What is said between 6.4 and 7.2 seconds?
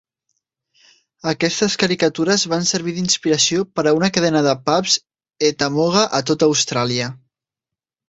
Austràlia.